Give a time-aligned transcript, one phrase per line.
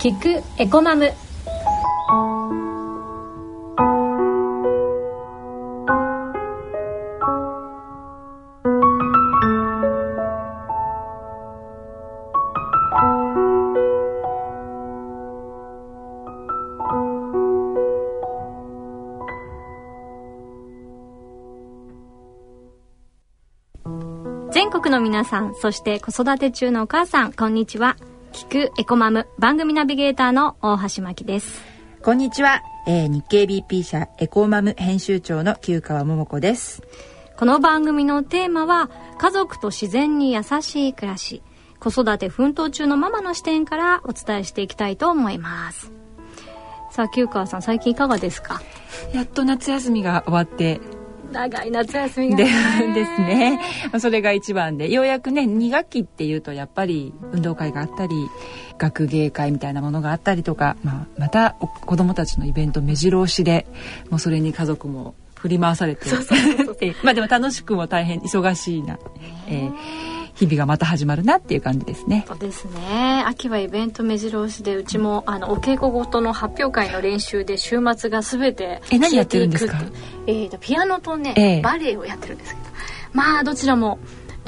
[0.00, 1.12] 聞くエコマム
[24.52, 27.96] 全国の皆さん、そして子育て中のお母さん、こんにちは。
[28.32, 31.62] 聞くエコマム番組ナビゲーターの大橋真希です。
[32.02, 36.82] こんにちは、えー、日経 BP 社エコーマム編集長の旧川桃子です。
[37.36, 41.42] この番組のテーマは、家族と自然に優しい暮らし。
[41.80, 45.92] 子育て奮闘中のママの視点からお伝えしていきたいと思います。
[46.90, 48.60] さあ、旧川さん、最近いかがですか？
[49.14, 50.80] やっと夏休みが終わって
[51.32, 52.36] 長い夏休みが。
[52.36, 52.50] でね
[52.94, 53.60] ですね。
[53.90, 58.14] まあそれが一番で、ようやくね、2学期っていうとやっぱり運動会があったり、
[58.78, 63.66] 学芸会みたいなものがあったりとか、まあ、またお子供たちのイベント目白押しで、
[64.10, 66.06] もうそれに家族も振り回されて、
[66.80, 68.98] でまあでも楽しくも大変忙しいな、
[69.48, 72.24] えー日々がまた始まるなっていう感じですね。
[72.28, 73.24] そうですね。
[73.26, 79.78] 秋はイベント目白押しでうちもあのお稽古ごとの発表会の練習で週末が全てえ何やってるんですか？
[79.78, 79.90] 消
[80.26, 81.60] えっーとピアノとね、ええ。
[81.62, 82.66] バレエをやってるんですけど。
[83.12, 83.98] まあどちらも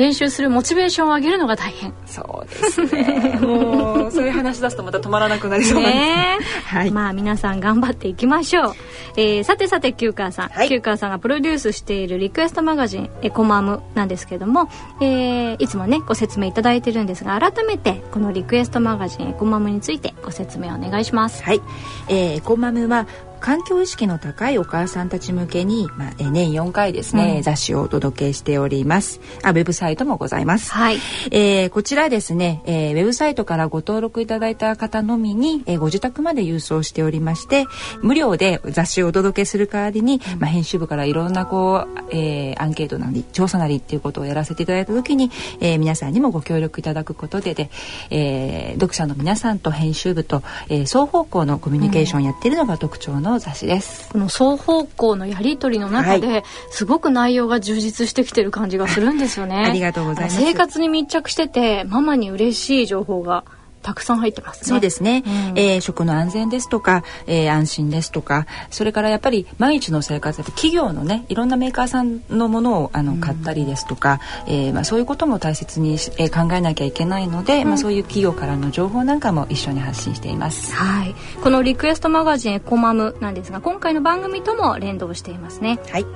[0.00, 1.92] 練習するモチベーションを上げるのが大変。
[2.06, 3.38] そうですね。
[3.42, 5.98] もう、そういう話し出すとまた止まらなくなりそうなんです。
[5.98, 6.06] ね。
[6.06, 6.90] ねはい。
[6.90, 8.74] まあ皆さん頑張っていきましょう、
[9.18, 10.68] えーさてさて旧川さん、はい。
[10.70, 14.70] 旧川さんがプロデュースしているリクエストマガジンエコマムなんですけども、
[15.02, 21.42] えーいつもねご説明いただいてるんですが改めてこのリクエストマガジンエコマムについてご説明お願いします。
[21.44, 21.60] はい、
[22.08, 23.06] えー、エコマムは
[23.40, 27.42] 環境意識の高いお母さんたち向けに、まあ、えー年4回ですね、うん。
[27.42, 29.20] 雑誌をお届けしております。
[29.42, 30.98] あウェブサイトもございます、はい。
[31.30, 37.66] えーこちらですね、えーウェブサイトからご登録いただいた方のみに、えーご自宅まで郵送しておりまして
[38.02, 47.70] 無料で雑誌をお届けする代わりに、まあ、編集部からいろんなこう、えーアンケートなり調査なりっていうことをやらせていただいた時に、えー皆さんにもご協力いただくことでで、
[48.10, 54.08] えー読者の皆さんと編集部と、えー双方向のコミュニケーションをやっているのが特徴の雑誌です。
[54.10, 59.64] この双方向のやり取りの中で、はすごく内容が充実してきてる感じがするんですよね。
[59.68, 60.40] ありがとうございます。
[60.40, 63.44] 生活に密着しててママに嬉しい情報が
[63.82, 64.68] たくさん入ってますね。
[64.68, 65.58] そうですね、うん。
[65.58, 80.74] えー食の安全ですとか、えー安心ですとかそれからやっぱり毎日の生活企業のねいろんなメーカーさんのものをあの買ったりですとか、えーまあ、そういうことも大切にし、えー考えなきゃいけないので、まあ、そういう企業からの情報なんかも一緒に発信しています。
[80.74, 85.78] はい、このリクエストマガジンエコマムなんですが今回の番組とも連動していますね。
[85.90, 86.06] はい。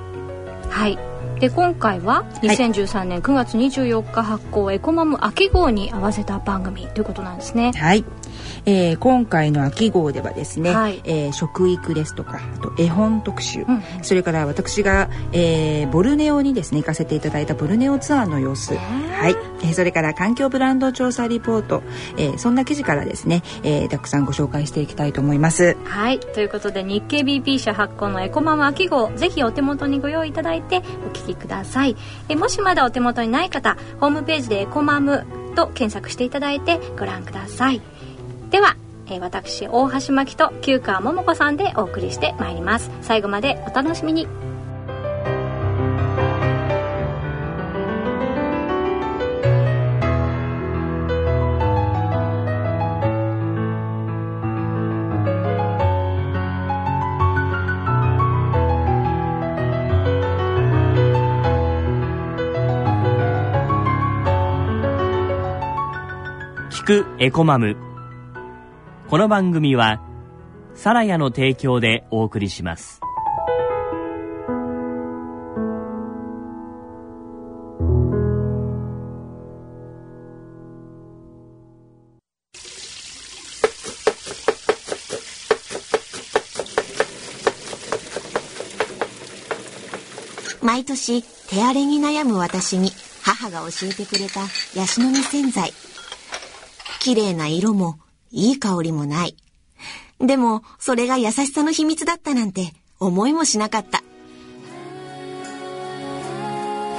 [0.71, 7.73] はいで今回は2013年9月24日発行エコマム秋号に合わせた番組ということなんですね。
[7.75, 8.05] はい、
[8.67, 11.01] えー今回の秋号ではですね、はい。
[11.05, 13.83] えー食育ですとかあと絵本特集、うん。
[14.03, 21.83] それから私が、えーボルネオにですね行かせていただいたボルネオツアーの様子、はい、えーそれから環境ブランド調査リポート、
[22.17, 25.77] えーそんな記事からですね、えーたくさんご紹介していきたいと思います。
[25.85, 26.21] はい。
[26.21, 30.81] ということで日経 BP 社発行のエコマム秋号ぜひお手元にご用意いただいてお
[31.13, 31.97] 聞きください。
[32.29, 35.25] えもしまだお手元にない方ホームページでエコマム
[35.55, 37.81] と検索していただいてご覧ください
[38.55, 38.77] では
[39.07, 42.89] えー私大橋真希と旧川桃子さんでお送りしてまいります。
[43.03, 44.29] 最後までお楽しみに。
[66.71, 67.94] 聞くエコマム。
[69.15, 70.01] この番組は
[70.75, 73.01] サラヤの提供でお送りします
[90.61, 92.91] 毎年手荒れに悩む私に
[93.23, 94.41] 母が教えてくれた
[94.75, 95.71] ヤシの実洗剤。
[96.99, 98.01] 綺麗な色も
[98.35, 99.37] いい香りもない。
[100.21, 104.03] でもそれが優しさの秘密だったなんて思いもしなかった。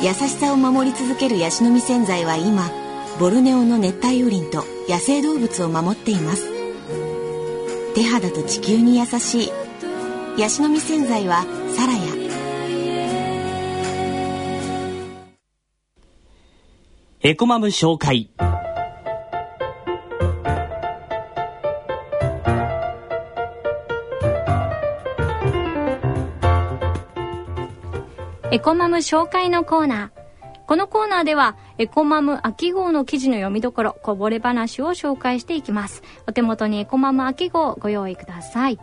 [0.02, 2.70] 優しさを守り続けるヤシの実洗剤は今、
[3.20, 6.50] ボルネオの熱帯雨林と野生動物を守っています。
[7.96, 9.52] 手肌と地球に優しい。
[10.38, 11.46] ヤシの実洗剤は
[11.76, 12.00] サラヤ。
[17.22, 18.30] エコマム紹介
[28.56, 30.66] エコマム紹介のコーナー。
[30.66, 36.04] このコーナーではエコマム秋号の記事の読みどころこぼれ話を紹介していきます。
[36.26, 38.80] お手元にエコマム秋号をご用意ください。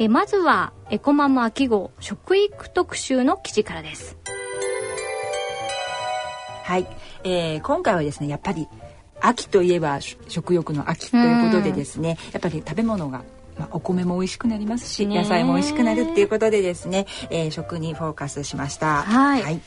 [0.00, 4.16] えまずはエコマム秋号食育特集の記事からです。
[6.64, 6.88] はい、
[7.22, 8.66] えー、今回はですねやっぱり
[9.20, 13.22] 秋といえば食欲の秋ということでですね、やっぱり食べ物が
[13.58, 19.02] まあ、お米も美味しくなりますし野菜も美味しくなるっていうことでですね、えー、食にフォーカスしました。
[19.02, 19.60] はい、はい、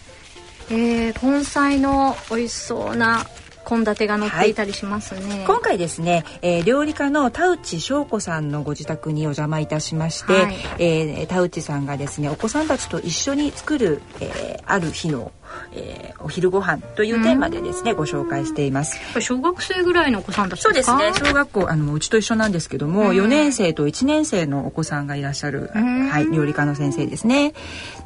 [0.69, 3.25] えー、根菜の美味しそうな
[3.65, 15.31] 献立が載っていたりしますね、はい、今回ですね、えー、料理家の田内翔子さんのご自宅にお邪魔いたしまして、はい、えー、田内さんがですねお子さんたちと一緒に作る、えー、ある日の
[15.73, 18.99] えー、お昼ご飯というテーマでですね、ご紹介しています。
[19.19, 21.11] 小学生ぐらいのお子さんたちそうですね。
[21.13, 27.53] 小学校あのうちと一緒なんですけども、4年生と1年生のお子さんがいらっしゃる、はい料理家の先生ですね。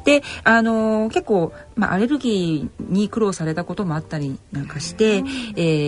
[0.04, 5.22] で、あのー、結構まあアレルギーに苦労されたこともあったりなんかして、え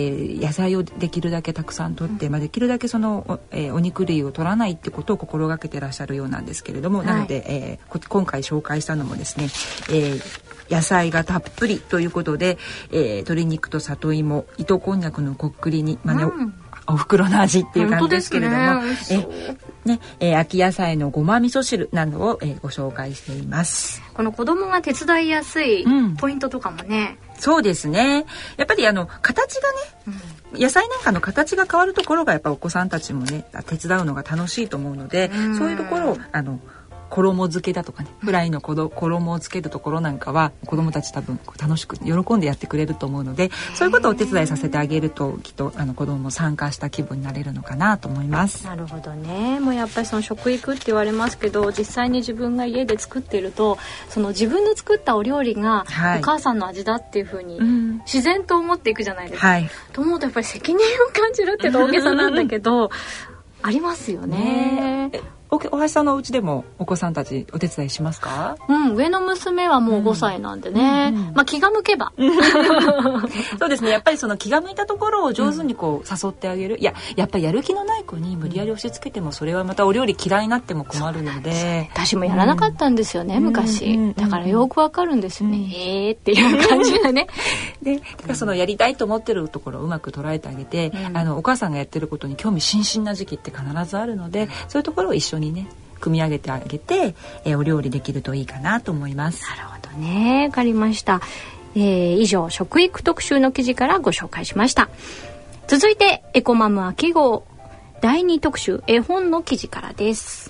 [0.08, 9.44] ー、野菜をできるだけたくさんとって、まあできるだけそのお,、えー、お肉類を取らないってことを心がけてらっしゃるようなんですけれども、はい、なので、えー、今回紹介したのもですね、
[9.90, 12.58] えー、野菜がたっぷりということで、
[12.90, 16.54] えー、鶏肉と里芋糸こんにゃくのこっくりに、まあね、うん。
[16.88, 18.96] お袋の味っていう感じですけれども、ね。
[19.10, 24.02] えね、えー、秋野菜のごま味噌汁などを、えー、ご紹介しています。
[24.14, 25.86] この子供が手伝いやすい
[26.18, 28.26] ポイントとかもね、うん、そうですね。
[28.56, 29.78] やっぱりあの形がね、
[30.54, 36.60] うん、野菜なんかの形が変わるところがやっぱお子さんたちもね手伝うのが楽しいと思うので、うん、そういうところをあの
[37.08, 48.64] 衣付けだとかねフライの衣をつけるところなんかは子どもたち多分楽しく喜んでやってくれると思うのでそういうことをお手伝いさせてあげるときっとあの子どもも参加した気分になれるのかなと思います。
[48.64, 49.60] なるほどね。
[49.60, 55.84] もうやっぱりその食育って言われますけど実際に自分が家で作っているとその自分で作ったお料理が
[56.18, 57.60] お母さんの味だっていうふうに
[58.04, 59.48] 自然と思っていくじゃないですか。
[59.48, 62.90] はい、と思うとやっぱり責任を感じるっていうと大げさなんだけど
[63.62, 65.10] ありますよね。
[65.64, 68.56] ねお橋さんのお家でもお子さんたちお手伝いしますか？
[68.68, 72.12] うん、上の娘はもう5歳なんでね、うんうん、まあ気が向けば。
[73.58, 73.90] そうですね。
[73.90, 76.78] やっぱりその気が向いたところを上手にこう誘ってあげる。
[76.80, 81.90] いや、やっぱりやる気のない子に無理やり押し付けてもそれはまたお料理嫌いになっても困るので。
[81.94, 84.14] 私もやらなかったんですよね、昔。
[84.14, 85.70] だからよくわかるんですよね。
[85.74, 87.26] ええっていう感じがね。
[87.82, 95.68] で、だからそのやりたいと思ってるところをうまく捉えてあげて、あのお母さんがやってることに興味津々な時期って必ずあるので、そういうところを一緒ににね
[96.00, 97.14] 組み上げてあげて、
[97.44, 99.44] えー、お料理できるといいかなと思います。
[99.48, 101.20] なるほどね、わかりました。
[101.74, 104.88] えー、以上食育特集の記事からご紹介しました。
[105.66, 107.44] 続いてエコマム秋号
[108.00, 110.48] 第2特集絵本の記事からです。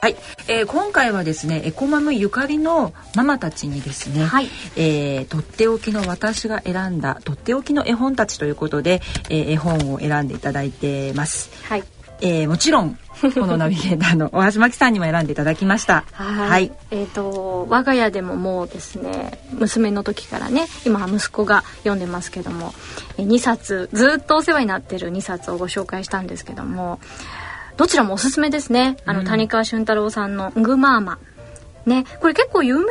[0.00, 11.50] はい、えー、今回はですねエコマムゆかりのママたちにですね、はい、えー、とっておきの私が選んだとっておきの絵本たちということで、えー、絵本を選んでいただいてます。
[11.64, 11.84] はい
[12.20, 16.04] えー、もちろんこのナビゲーターの大橋真紀さんにも選んでいただきました。
[16.12, 16.72] はい。
[16.90, 22.72] えっ、ー、と我が家でももうですね娘の時からね今息子が読んでますけども、
[23.16, 27.00] え2冊ずっとお世話になってる2冊をご紹介したんですけども
[27.76, 28.96] どちらもおすすめですね。
[29.04, 31.18] あの、うん、谷川俊太郎さんの「グマーマ」
[31.88, 32.84] ね、これ結構有名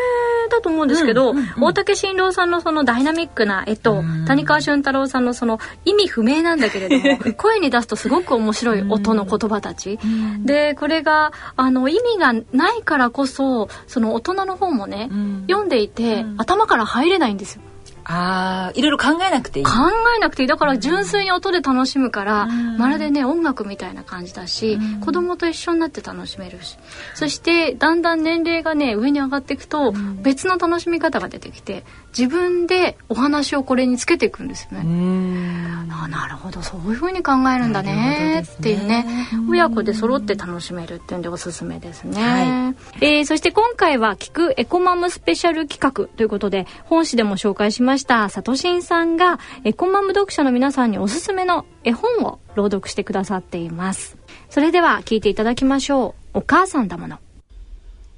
[0.49, 9.99] だと思うんですけど、うんうんうん、大竹新郎さんのそのダイナミックな絵と、谷川俊太郎さんのその意味不明なんだけれども 声に出すとすごく面白い音の言葉たち、
[10.43, 15.09] でこれがあの意味がないからこそその大人の方もね、
[15.47, 17.61] 読んでいて、頭から入れないんですよ。
[18.09, 19.65] ああ、いろいろ考えなくていい。
[19.65, 19.71] 考
[20.15, 20.47] えなくていい。
[20.47, 26.77] だから純粋に音で楽しむから、うん、まるでね、音楽みたいな感じだし、うん、子供と一緒になって楽しめるし。
[27.15, 31.83] そして、だんだん年齢がね、上に上がっていくと、別の楽しみ方が出てきて、
[32.17, 35.87] 自分でお話をこれにつけていくんですよね。
[35.91, 36.61] あなるほど。
[36.61, 38.41] そういうふうに考えるんだね。
[38.41, 39.05] っていうね。
[39.49, 54.17] 親子で揃って楽しめるっていうんでおすすめですね、はい、えー、そして今回は「聞くエコマムスペシャル企画」ということで本誌でも紹介しましたさとしんさんがエコマム読者の皆さんにおすすめの絵本を朗読してくださっています。
[54.49, 56.39] それでは聞いていただきましょう。
[56.39, 57.19] お母さんだもの。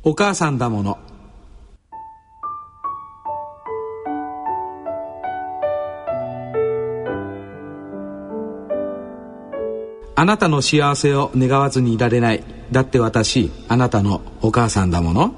[0.03, 0.97] お母さんだもの
[10.19, 12.43] あなたの幸せを願わずにいられない。
[12.73, 15.33] だって私あなたのお母さんだもの。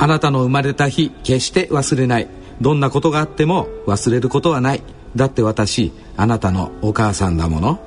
[0.00, 2.28] あなたの生まれた日決して忘れない。
[2.60, 4.82] どんなことがあっても忘れることはない。
[5.14, 7.78] だって私あなたのお母さんだもの。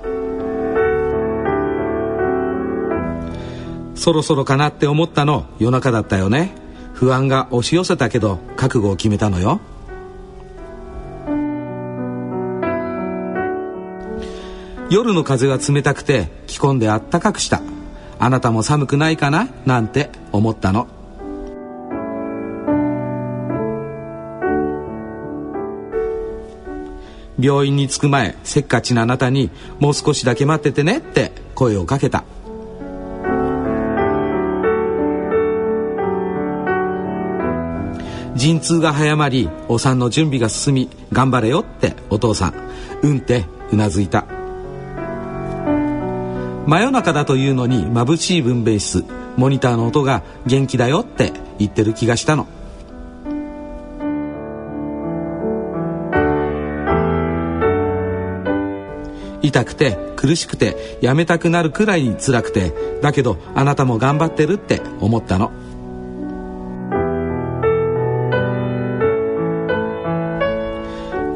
[3.95, 5.45] そろそろかなって思ったの。
[5.59, 6.66] 夜中だったよね。
[6.97, 9.61] 不安が押し寄せたけど覚悟を決めたのよ。
[14.89, 17.61] 夜の風は冷たくて着込んであったかくした。
[18.17, 19.47] あなたも寒くないかな？
[19.67, 20.87] なんて思ったの。
[27.39, 32.23] 病院に着く前せっかちなあなたにもう少しだけ待っててねって声をかけた。
[38.37, 42.53] 陣痛が早まりお産の準備が進み頑張れよってお父さん。
[43.01, 44.25] うんってうなずいた。
[46.67, 49.03] 真夜中だというのに眩しい分娩室。
[49.37, 52.45] モニターの音が元気だよって言ってる気がしたの。
[59.41, 65.51] 痛くて苦しくてやめたくなるくらいに辛くてだけどあなたも頑張ってるって思ったの。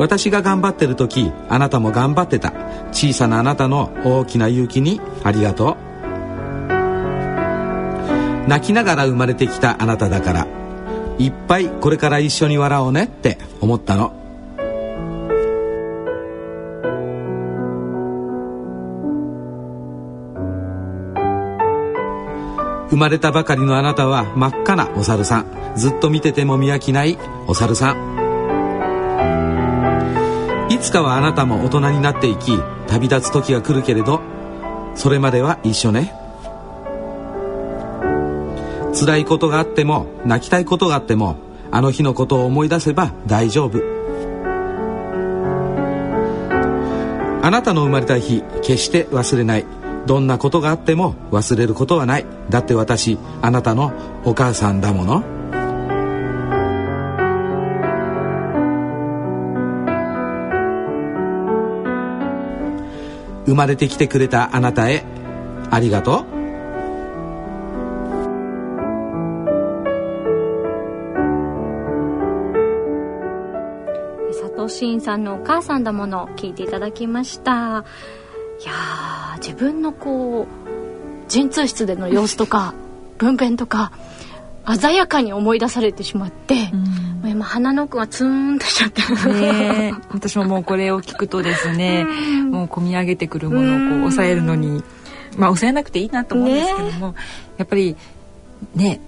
[0.01, 2.53] 私が頑張ってる時あなたも頑張ってた。
[2.91, 5.91] 小さなあなたの大きな勇気にありがとう。
[8.49, 10.47] 泣きながら生まれてきたあなただから
[11.19, 14.11] いっぱいこれから一緒に笑おうねって思ったの。
[22.89, 25.45] 生まれたばかりのあなたは真っ赤なお猿さん。
[25.75, 28.20] ずっと見てても見飽きないお猿さん。
[30.81, 32.57] つかはあなたも大人になっていき
[32.87, 34.21] 旅立つ時が来るけれど
[34.95, 36.13] それまでは一緒ね。
[38.93, 41.37] 辛いことがあっても泣きたいことがあっても
[41.71, 43.79] あの日のことを思い出せば大丈夫。
[47.43, 49.65] あなたの生まれた日決して忘れない。
[50.05, 52.25] どんなことがあっても忘れることはない。
[52.49, 53.93] だって私あなたの
[54.25, 55.40] お母さんだもの。
[63.51, 65.03] 生まれてきてくれたあなたへ
[65.69, 66.25] ありがとう。
[74.31, 77.51] 佐藤真さんのお母さんだものを聞いていただきました。
[77.51, 78.71] いや
[79.39, 80.45] 自分のこう
[81.27, 82.73] 陣痛室での様子とか
[83.17, 83.91] 分娩とか
[84.79, 92.05] 鮮やかに思い出されてしまって、うん、今鼻の奥がツーンとしちゃってね私ももうこれを聞くとですね、う
[92.43, 94.83] ん、もう込み上げてくるものをこう抑えるのに、
[95.37, 97.15] まあ抑えなくていいなと思うんですけども、ね、
[97.57, 97.95] やっぱり
[98.75, 98.99] ね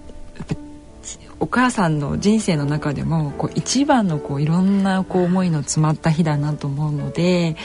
[1.40, 7.56] お母さんの人生の中でもこう一番のこういろんなこう思いの詰まった日だなと思うので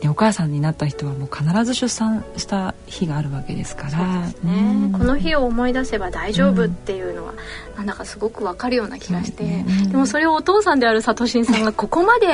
[0.00, 3.98] でお母さんになった人はもう必ず出産した日があるわけですから。
[3.98, 4.50] ね、う
[4.88, 12.26] ん、この日を思い出せば大丈夫っていうのは、うん、なんだかすごくわかるような気がして、ね、でもそれをお父さんであるサトシンさんがここまで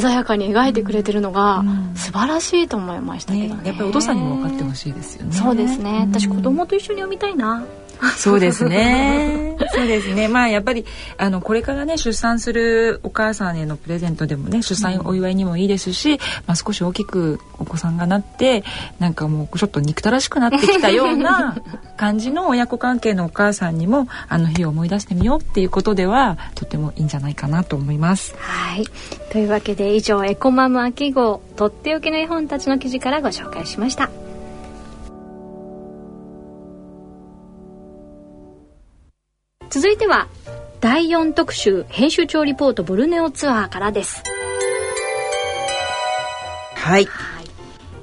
[0.00, 1.62] 鮮やかに描いてくれてるのが
[1.94, 5.32] 素晴らしいと思いましたけどね、ねやっぱりお父さんにも分かってほしいですよね。
[5.32, 6.06] そうですね。
[6.10, 7.64] 私子供と一緒に読みたいな
[8.16, 9.56] そうですね。
[9.74, 10.28] そうですね。
[10.28, 10.84] まあやっぱり
[11.16, 18.64] あのこれからね出産するお母さんへのプレゼントでもね出産お祝いにもいいですし、うん、まあ少し大きくお子さんがなって
[18.98, 21.56] なんかもうちょっと憎たらしくなってきたような
[21.96, 28.34] 感じの親子関係のお母さんにもあの日を思い出してみようっていうことではとてもいいんじゃないかなと思います。
[28.38, 28.84] はい。
[29.30, 34.10] というわけで以上エコマム秋号とっておきの絵本たちの記事からご紹介しました。
[39.76, 40.26] 続いては
[40.80, 44.22] 第4特集編集長リポートボルネオツアーからです。
[46.74, 47.06] はい、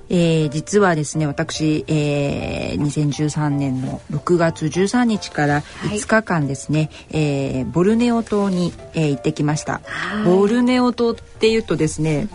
[0.08, 9.82] えー、実はですね私、えー、2013年の6月13日から5日間ですね、はい、えー、ボルネオ島に、えー、行ってきました、
[10.26, 12.28] ボルネオ島っていうとですね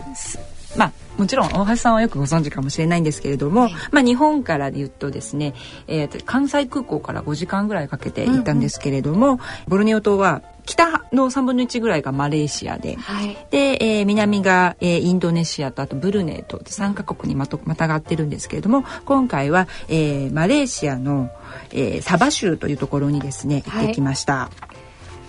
[0.75, 5.53] まあもちろん大橋さんはよくご存知かもしれないんですけれども、はい、まあ、日本からで言うとですね、
[5.87, 9.33] えー、関西空港から5時間ぐらいかけて行ったんですけれども、うん。
[9.33, 21.31] うん、ボルネオ島は北の3分の1ぐらいがマレーシアで、はい、で、えー、南が、えー、インドネシアとあとブルネイと3カ国にまとまたがってるんですけれども今回は、えー、マレーシアの、
[21.71, 24.33] えー、サバ州というところにですね行ってきました。
[24.33, 24.78] はい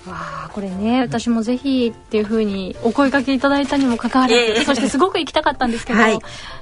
[0.06, 6.18] わあこれね私もぜひっていうふうにお声かけいただいたにもかかわらず、そしてすごく行きたかったんですけど、はい。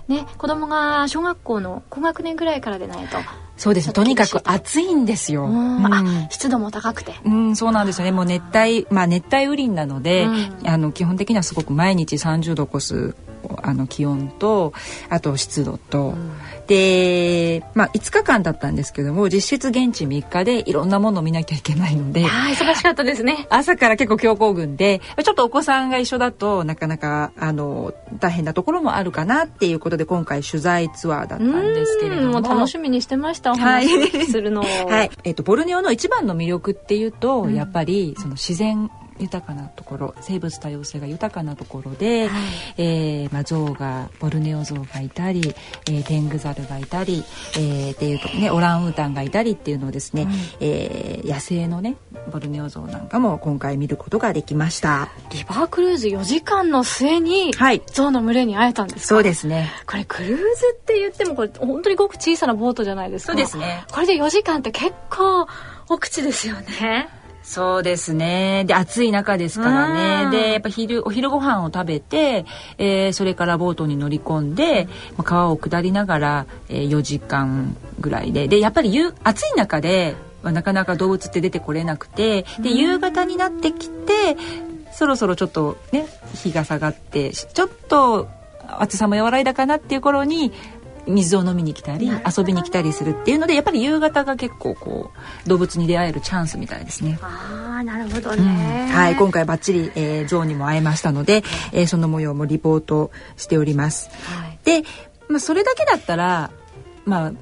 [0.09, 3.19] ね子供が小学校の高学年ぐらいからでないと。
[3.57, 3.93] そうです。
[3.93, 5.45] とにかく暑いんですよ。
[5.45, 5.77] うん。
[5.79, 5.95] うん。
[5.95, 7.15] あ湿度も高くて。
[7.25, 8.13] うん、そうなんですよね。
[8.13, 10.69] もう熱帯、まあ熱帯雨林なので、うん。
[10.69, 13.15] あの基本的にはすごく毎日30度を超す
[13.63, 14.73] あの気温と、
[15.09, 16.15] あと湿度と、
[16.67, 22.25] で、まあ5日間だったんですけども、実質現地3日でいろんなものを見なきゃいけないので。
[22.25, 23.47] ああ忙しかったですね。
[23.51, 32.41] 朝から結構強行軍でちょっとお子さんが一緒だとなかなかあの大変なところもあるかなっていうことで今回取材ツアーだったんですけれども。
[32.41, 33.89] 楽しみにしてましたおはい。
[33.89, 37.55] 話しするのを、 はい、えっ、とボルネオの一番の魅力っていうと、うん。
[37.55, 42.41] やっぱりその自然豊かなところ生物多様性が豊かなところで、はい。
[42.79, 45.55] えーまあ、象がボルネオ象がいたり、
[45.87, 47.25] えーテングザルがいたり、
[47.57, 50.31] えーっていうとねオランウータンがいたりっていうのをですね、うん。
[50.61, 51.97] えー野生のね
[52.33, 55.09] ボルネオ象なんかも今回見ることができました。
[55.31, 57.83] リバークルーズ4時間の末にはい。
[57.87, 59.09] 象の群れに会えたんですか？
[59.09, 59.71] そうですね。
[59.87, 60.43] これクルーズ
[60.75, 63.33] って言ってもこれ本当にごく小さなボートじゃないですか。
[63.33, 63.85] そうですね。
[63.93, 65.47] これで4時間って結構
[65.89, 67.09] 奥地ですよね
[67.49, 68.65] そうですね。
[68.67, 70.39] で、暑い中ですからうんね。
[70.39, 72.45] で、やっぱ昼、お昼ご飯を食べて、
[72.77, 74.87] えーそれからボートに乗り込んで、
[75.17, 78.49] まあ川を下りながら、えー4時間ぐらいで。
[78.49, 84.37] で、やっぱり夕暑い中で、まあなかなか動物って出てこれなくて、で、夕方になってきて、
[84.93, 88.29] そろそろちょっとね、日が下がって、ちょっと
[88.69, 90.53] 暑さも和らいだかなっていう頃に、
[91.09, 95.11] 水を飲みに来たり遊びに来たりするっていうのでやっぱり夕方が結構こ
[95.47, 97.19] う動物に出会えるチャンスみたいですね。
[97.23, 98.39] ああなるほどうん。
[98.39, 104.11] ね、はい、今回バッチリ、えー、象にも会えましたので、えーその模様もリポートしております。
[104.11, 104.59] はい。
[104.65, 104.83] で、
[105.29, 106.51] まあ、それだけだったら、
[107.05, 107.33] まあ、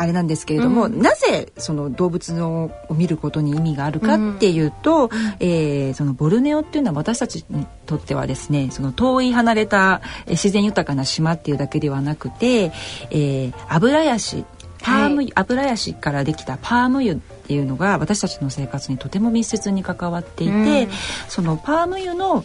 [0.00, 1.02] あれなんですけれども、うん。
[1.02, 12.72] なぜその動物のを見ることに意味があるかっていうと、えーそのボルネオっていうのは私たちにとってはですねその遠い離れたえー自然豊かな島っていうだけではなくて、
[13.10, 14.44] えー、アブラヤシ
[14.82, 20.88] パーム、はいアブラヤシからできたパーム油っていうのが私たちの生活にとても密接に関わっていて、うん。
[21.28, 22.44] そのパーム油の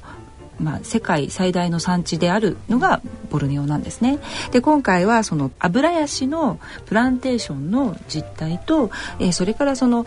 [0.60, 4.20] まあ、世界最大の産地であるのがボルネオなんですね。
[4.52, 10.06] で今回はそのアブラヤシのプランテーションの実態と、えーそれからその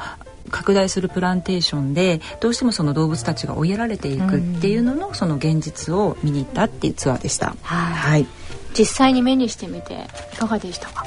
[0.51, 7.55] 拡大するプランテーションでどうしてもその動物たちが追いやられていくっていうののその現実を見に行ったっていうツアーでした。
[7.61, 7.93] はい。
[7.93, 8.27] はい。
[8.73, 11.05] 実際に目にしてみていかがでしたか？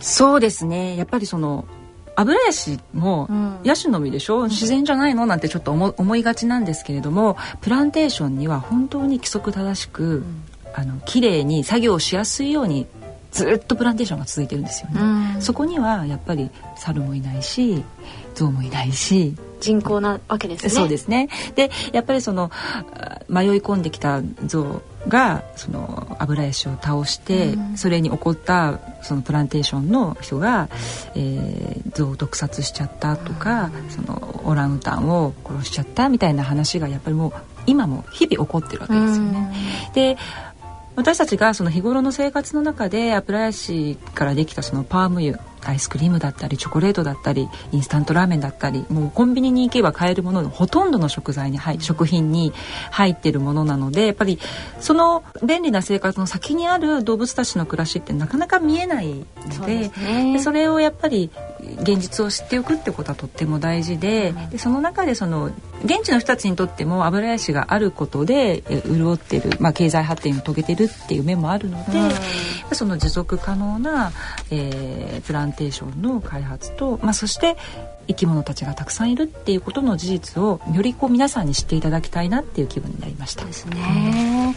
[0.00, 0.96] そうですね。
[0.96, 1.66] やっぱりその
[2.20, 3.58] アブラヤシもうん。
[3.64, 5.24] ヤシの実でしょ、自然じゃないの？
[5.24, 10.22] なんてちょっと思思いがちなんですけれどもプランテーションには本当に規則正しく、
[10.74, 12.86] あの綺麗に作業しやすいように
[13.32, 15.00] ずっとプランテーションが続いてるんですよね。
[15.00, 15.42] うん。
[15.42, 17.82] そこにはやっぱり猿もいないし
[18.34, 21.28] 象もいないし人工なわけですねそうですね。
[21.54, 30.68] でやっぱりそのあ迷い込んできた象がそのアブラヤシを倒して、うんそれに起こったそのプランテーションの人が、
[31.14, 37.32] えー象を毒殺しちゃったとか、そのオランウータンを殺しちゃったみたいな話がやっぱりもう
[37.66, 39.52] 今も日々起こってるわけですよね。
[39.94, 40.16] で
[40.96, 52.52] 私たちがその日頃の生活の中でアプラヤシからできたそのパーム油アイスクリームだったりチョコレートだったりインスタントラーメンだったりもうコンビニに行けば買えるもののほとんどの食材に入食品に
[52.90, 54.38] 入ってるものなのでやっぱり
[54.80, 60.32] その便利な生活の先にある動物たちの暮らしってなかなか見えないのでですね。
[60.34, 61.30] でそれをやっぱり
[61.82, 65.50] 現実を知っておくってことはとっても大事で,、でその中でその
[65.84, 72.74] 現地の人たちにとっても油ヤシがあることでえ潤ってる、まあ、経済発展を遂げてるっていう面もあるので、うん。
[72.74, 74.12] その持続可能な、
[74.50, 77.56] えープランテーションの開発と、まあ、そして
[78.10, 83.44] 生き物たちがたくさんいるっていうことの事実をよりこう皆さんに知っていただきたいなっていう気分になりました。
[83.44, 84.54] ですね、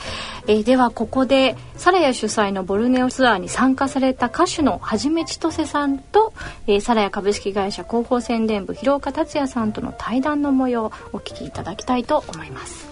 [0.48, 6.34] えーではここでサラヤ主催のボルネオツアーに参加された歌手のはじめ千歳さんと、
[6.68, 12.92] えーサラヤ株式会社広報宣伝部広岡達也さんとの対談の模様をお聞きいただきたいと思います。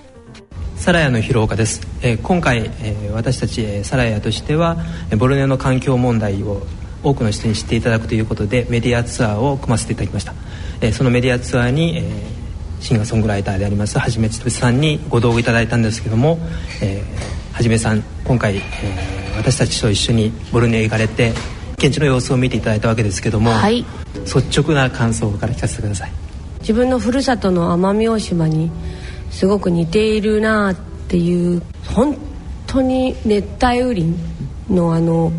[0.78, 4.78] サラヤの広岡です、えー今回、えー私たち、えーサラヤとしては
[5.10, 6.62] えーボルネオの環境問題を
[7.04, 10.34] 多くの人に知っていただくということでメディアツアーを組ませていただきました、
[10.82, 12.42] えーそのメディアツアーに、えー
[12.82, 16.40] シンガーソングライターでありますはじめつぶさんにご同行いただいたんですけども、
[16.82, 21.32] えーはじめさん今回、えー私たちと一緒にボルネオへ行かれて
[21.78, 23.86] 現地の様子を見ていただいたわけですけども、はい。
[24.26, 26.12] 率直な感想から聞かせてください。
[26.60, 28.70] 自分のふるさとの奄美大島に
[29.32, 30.76] すごく似ているなっ
[31.08, 32.16] ていう本
[32.68, 34.14] 当に熱帯雨林
[34.70, 35.32] のあの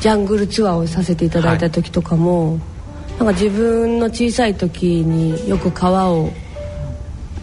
[0.00, 2.58] ジャングルツアーをさせていただいた時とかも、
[3.20, 6.30] なんか自分の小さい時によく川を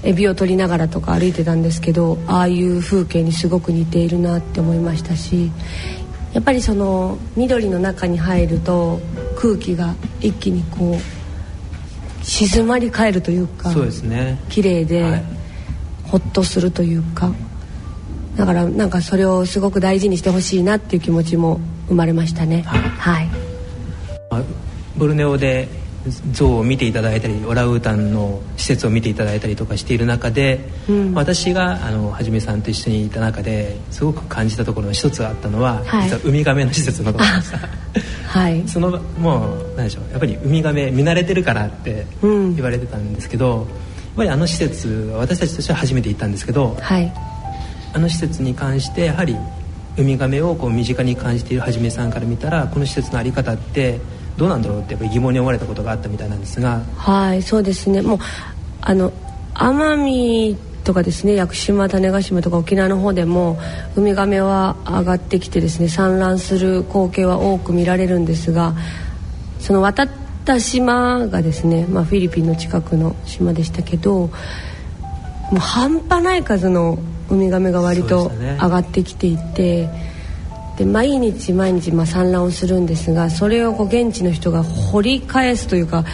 [0.02, 5.52] エビを取りながらとか歩いてたんですけどああいう風景にすごく似ているなって思いましたし
[6.34, 9.00] やっぱりその緑の中に入ると
[9.36, 14.40] 空気が一気にこう静まり返るというかそうですね。
[14.50, 15.24] 綺麗で、はい。
[16.04, 17.32] ほっとするというか。
[18.36, 22.63] だからなんかそれをすごく大事にしてほしいなっていう気持ちも生まれましたね。
[22.63, 22.82] はい。
[22.82, 23.28] はい。
[24.30, 24.66] まあ
[24.98, 25.68] ボルネオで
[26.32, 31.14] 像を見ていただいたりオランウータンの施設を見ていただいたりとかしている中で、うん。
[31.14, 36.10] 私があのはじめさんと一緒にいた中ですごく感じたところの一つあったのは、はい。
[36.10, 37.60] 実はウミガメの施設のことでした。
[38.28, 38.64] はい。
[38.68, 40.12] そのもう何でしょう。
[40.12, 42.56] やっぱりウミガメ見慣れてるからってうん。
[42.56, 43.66] 言われてたんですけど、やっ
[44.16, 47.12] ぱりあの施設は私たちとしては初めて行ったんですけどはい。
[47.94, 49.36] あの施設に関してやはり
[49.98, 54.00] ウミガメをこう身近に感じているはじめさんから見たらこの施設の在り方って
[54.38, 58.19] どうなんだろうってやっぱり疑問に思われたことがあったみたいなんですがはいそうですねもう
[58.82, 59.12] あの
[59.56, 63.58] 奄美とかですね屋久島種子島とか沖縄の方でも
[63.95, 68.73] ウミガメは上がってきてですね産卵する光景は多く見られるんですが
[69.60, 70.10] その渡っ
[70.45, 74.32] た島がですね、まあ、フィリピンの近くの島でしたけども
[75.54, 79.89] う半端ない数のウミガメが割と上がってきていて。
[80.78, 86.06] で毎日毎日まあ産卵をするんですがそれをこう現地の人が掘り返すというか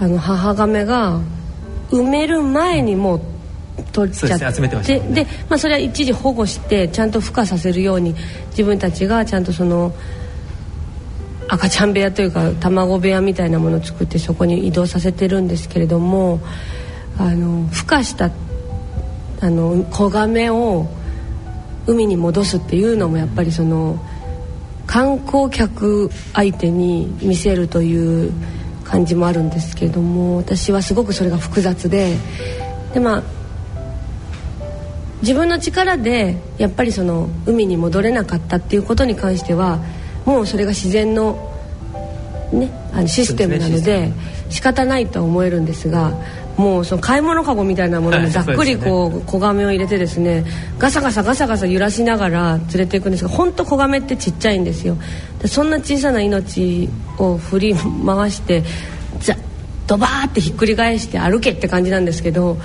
[0.00, 1.20] あの母ガメが
[1.90, 3.20] 埋める前にもう
[3.92, 8.14] 取っちゃってでまあ、それは一時保護してちゃんと孵化させるように
[8.50, 9.94] 自分たちがちゃんとその
[11.48, 16.40] 赤ちゃん部屋というか卵部屋みたいなものを作ってそこに移動させてるんですけれども
[17.18, 18.30] あの孵化した
[19.40, 20.88] あの子ガメを
[21.86, 23.98] 海に戻すっていうのもやっぱりその
[24.86, 28.32] 観光客相手に見せるという
[28.84, 32.16] 感じもあるんですけれども私はすごくそれが複雑で
[32.92, 33.22] でまあ
[35.22, 39.80] 自分の力でやっぱりその海に戻れなかったっていうことに関しては
[40.26, 41.50] もうそれが自然の,、
[42.52, 44.12] ね、あのシステムなので
[44.50, 46.12] 仕方ないとは思えるんですが
[46.56, 50.44] もうその買い物かごみたいなものはいにざっくりこう小亀を入れてですね
[50.78, 54.96] ガサガサガサガサ揺らしながら連れていくんですが本当小亀ってちっちゃいんですよ。
[55.40, 56.88] でそんな小さな命
[57.18, 58.62] を振り回して
[59.20, 59.36] ザ
[59.86, 62.58] ドバーってひっくり返して歩けって感じなんですけど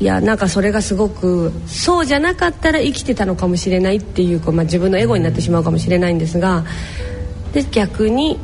[0.00, 6.64] いやなんかそれがすごくそうじゃなかったら生きてたのかもしれないっていうこう、まあ、自分のエゴになってしまうかもしれないんですが
[7.52, 8.38] で逆に、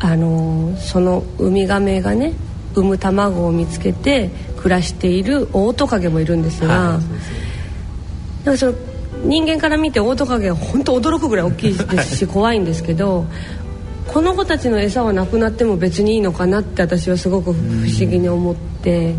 [0.00, 2.34] あのーそのウミガメがね
[2.74, 8.44] 産む卵を見つけて暮らしているオオトカゲもいるんですが、はい。
[8.44, 8.74] なんかその
[9.24, 13.26] 人間から見てオオトカゲは本当驚くぐらい大きいですし怖いんですけど
[14.06, 19.14] この子たちの餌はなくなっても別にいいのかなって私はすごく不思議に思って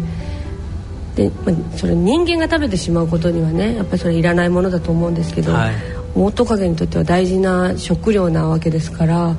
[1.15, 5.75] で、まあ、それ人間が食べてしまうことにはねやっぱりそれいらないものだと思うんですけど、はい。
[6.15, 9.35] オオトカゲにとっては大事な食料なわけですから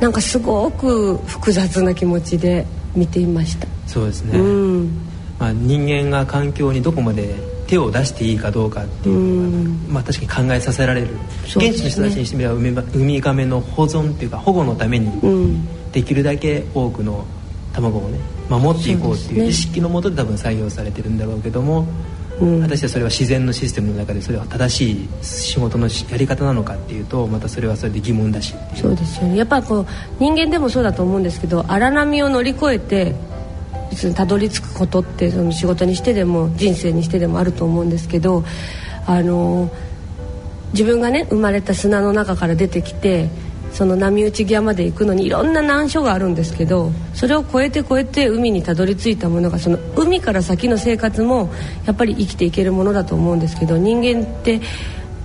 [0.00, 3.66] なんかすごく複雑な気持ちで見ていました。
[3.86, 4.98] そうですね、うん。
[5.38, 7.34] まあ、人間が環境にどこまで
[7.66, 11.12] 手を出していいかどうかっていうのが、まあ、確かに考えさせられる、ね。
[11.44, 15.68] 現地の人たちにしてみればウミウミガメの保存っていうか保護のためにうん。
[15.92, 17.24] できるだけ多くの
[17.72, 29.28] 卵をね守っていこうっていう意識のもとで多分採用されてるんだろうけども、うん果たしてそれは自然のシステムの中でそれは正しい仕事のしやり方なのかっていうとまたそれはそれで疑問だしそうですよ。
[29.28, 29.86] ねやっぱこう
[30.18, 33.14] 人間でもそうだと思うんですけど荒波を乗り越えて
[33.90, 38.44] 別にたどり着くことってその仕事にしてでも人生にしてでもあると思うんですけど
[39.06, 39.70] あの
[40.72, 43.28] 自分がね生まれた砂の中から出てきて
[43.74, 51.52] その波打ち際まで行くのにいろんな難所があるんですけどそれを越えて越えて海にたどり着いたものがその海から先の生活も
[51.84, 54.60] やっぱり生きていけるものだと思うんですけど人間って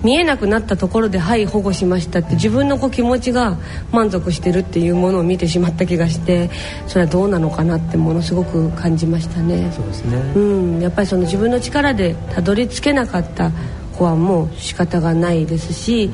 [0.02, 3.58] 見えなくなったところで「はい保護しました」って自分のこう気持ちが
[3.92, 6.50] 満足してるっていうものを見てしまった気がして
[6.86, 9.70] それはどうなのかなってものすごく感じましたね。
[9.76, 13.52] そうですね、うん、やっぱりその自分の力でたどり着けなかった
[13.96, 16.10] 子はもう仕方がないですし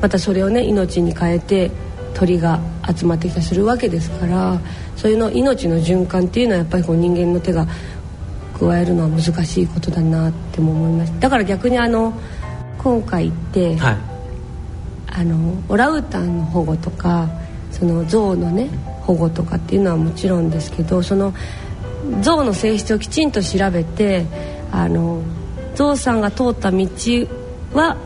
[0.00, 1.70] またそれをね命に変えて
[2.14, 2.60] 鳥が
[2.94, 4.60] 集まってきたりするわけですから
[4.96, 7.66] そういうの命の循環っていうのはやっぱりこう人間の手が
[8.58, 11.20] 加えるのは難しいことだなっても思いました。
[11.20, 12.12] だから逆にあの
[12.78, 13.96] 今回行って、はい。
[15.12, 17.28] あのオランウータンの保護とか
[17.72, 18.68] その象のね
[19.02, 21.34] 保護とかっていうのはもちろんですけどその
[22.22, 24.24] 象の性質をきちんと調べて
[24.70, 25.22] あの
[25.74, 26.86] 象さんが通った道
[27.74, 27.96] は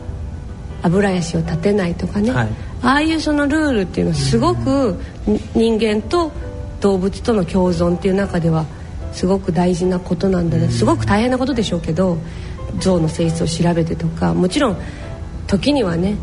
[0.85, 2.49] 油ヤシを立てないとかね、はい。
[2.81, 6.31] ああいうそのルールっていうのはすごくに人間と
[6.79, 8.65] 動物との共存っていう中では
[9.11, 12.17] すごく大事なことなんだね、すごく大変なことでしょうけど
[12.79, 14.77] 象の性質を調べてとかもちろん
[15.47, 16.17] 時にはね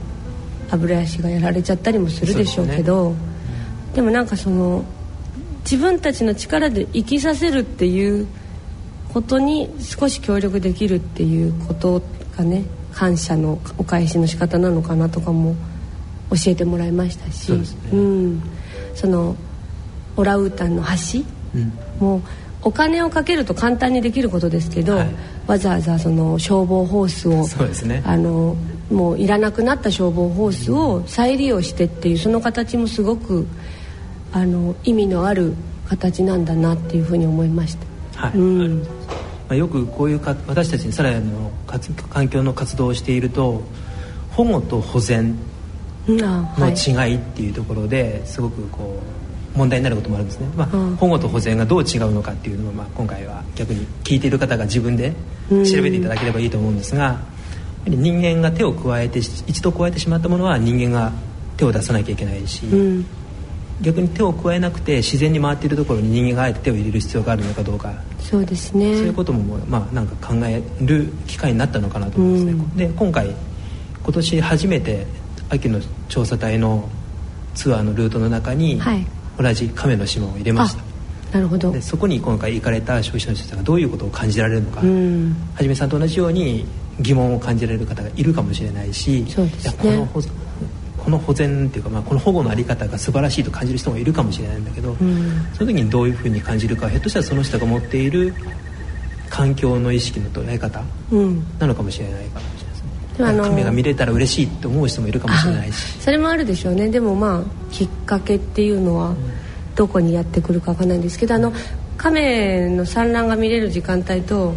[0.69, 3.15] 歯ブラシがやられちゃったりもするでしょうけど
[3.95, 4.85] で,、もなんかその
[5.65, 8.27] 自分たちの力で生きさせるっていう
[9.13, 12.03] ことに少し協力できるっていうこと
[12.37, 15.55] がね感謝のお返しの仕方なのかなとかも
[16.31, 17.59] 教えてもらいましたし、ね、
[17.93, 18.43] うん、
[18.95, 19.37] その
[20.17, 21.21] オランウータンの橋、
[21.55, 22.23] うん、もう
[22.63, 25.11] お金をかけると簡単にできることですけど、はい、
[25.47, 28.57] わざわざその消防ホースをそうです、ね、あの
[28.91, 33.47] もういらなくなった消防ホースを再利用してっていうその形もすごく
[34.33, 35.55] あの意味のある
[35.89, 37.77] 形なんだなっていうふうに思いまし
[38.15, 38.29] た。
[38.29, 38.79] はい、うん。
[38.79, 38.87] ま
[39.53, 41.51] あ、よくこういうか私たちにさらの
[42.11, 43.63] 環境の活動をしていると
[44.31, 45.37] 保護と保全
[46.09, 49.01] の違いっていうところですごくこ
[49.55, 55.13] う問題になることもあるんですね、まあ、保護と保全がどう違うのかっていうのを、まあ、今回は逆に聞いている方が自分で
[55.51, 57.21] 調べていただければいいと思うんですが、
[57.87, 61.13] 人間が手を加えて一度加えてしまったものは人間が
[61.57, 62.65] 手を出さなきゃいけないし、
[63.83, 67.93] 逆に手を加えなくて自然に回っているところに人間があえて手を入れる必要があるのかどうか。
[68.21, 68.97] そうですね。
[68.97, 73.35] そういうことも、まあ、なんか考える機会になったのかなと思いますね、うん、で今回
[74.03, 75.07] 今年初めて
[75.49, 76.89] 秋の調査隊の
[77.55, 79.07] ツアーのルートの中に、はい、
[79.39, 80.83] 同じ亀の島を入れました。
[81.33, 81.73] なるほど。
[81.73, 86.67] でそこに今回行かれた消費者の人たちがどういうことを感じられるのか、うん、はじめさんと同じように
[87.01, 89.35] 疑問を感じられる方がいるかもしれないしね、
[89.79, 90.07] この
[91.03, 98.33] この保全っていうか、まあ、この保護の在り方が素晴らしいと感じる人もいるかもしれないんだけど、うん、その時にどういうふうに感じるかひょっとしたらその人が持っている
[99.29, 100.85] 環境の意識の捉え方
[101.59, 102.83] なのかもしれないかもしれないです
[103.19, 103.27] ね。
[103.27, 106.01] あの亀が見れたら嬉しいって思う人もいるかもしれないし。
[106.01, 106.89] それもあるでしょうね。
[106.89, 109.15] でもまあきっかけっていうのは
[109.75, 111.53] どこにやってくるかわかんないんですけどあの
[111.97, 114.55] 亀の産卵が見れる時間帯と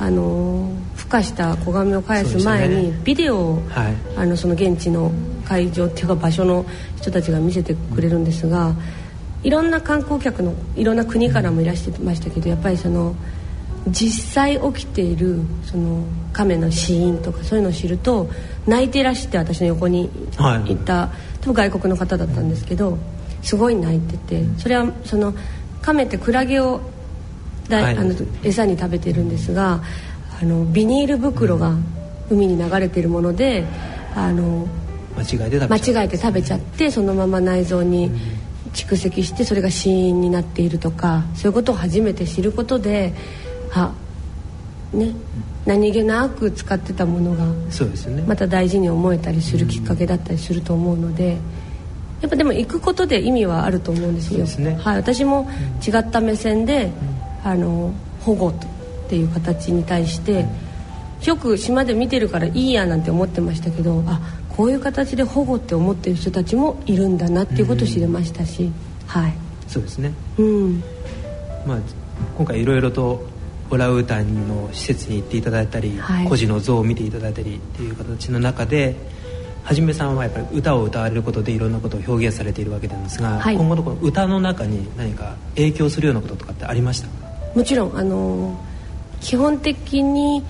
[0.00, 5.12] あの孵化した子亀を返す前にビデオを、はい、あのその現地の
[5.46, 8.74] 会場っていうか場所の人たちが見せてくれるんですが
[9.42, 13.14] いろんな観光客のいろんな国からもいらしてましたけどやっぱりその
[13.88, 18.28] 実際起きているその亀の死因とかそういうのを知ると
[18.66, 20.08] 泣いていらして私の横にい。
[20.38, 20.76] た、はい、
[21.40, 22.98] 多分外国の方だったんですけど
[23.42, 25.34] すごい泣いててそれはその
[25.82, 26.80] 亀ってクラゲを
[27.68, 29.82] だ、はい、あの餌に食べてるんですが
[30.42, 31.74] あのビニール袋が
[32.28, 33.64] 海に流れているもので
[34.16, 34.66] あの
[35.16, 38.10] 間違えて間違えて食べちゃってそのまま内臓に
[38.72, 43.14] 蓄積してそれが死因になっているとかそういうことを初めて知ることで
[43.72, 43.92] あ
[44.92, 45.12] ね
[45.64, 48.22] 何気なく使ってたものがそうですね。
[48.26, 51.38] また大事に思えたりするきっかけだったりすると思うので。
[52.22, 54.46] やっぱでも行くことで意味はあると思うんですよ。
[54.46, 55.48] すね、はい、私も
[55.86, 56.90] 違った目線で、
[57.44, 58.54] あの保護っ
[59.08, 60.46] ていう形に対して
[61.24, 64.20] よく島で見てるからいいやなんて思ってましたけどあ
[64.56, 68.70] こういう形で保護って思ってる人たちもいるんだなっていうことを知れましたし、
[69.06, 69.34] はい。
[69.68, 70.82] そうですね、うん。
[71.66, 71.78] まあ、
[72.36, 73.26] 今回いろいろと
[73.70, 78.96] オランウータンの施設に行っていただいたり、はい、孤児の像を見ていただいたりっていう形の中で
[79.64, 87.08] はじめさんはやっぱり歌を歌われることでいろんなことを表現されているわけなんですが、はい、今後のこの歌の中に何か影響するようなこととかってありました
[87.54, 88.56] もちろんあの
[89.20, 90.44] 基本的に